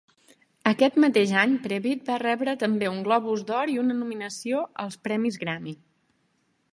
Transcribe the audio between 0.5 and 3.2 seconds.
Aquest mateix any, Previte va rebre també un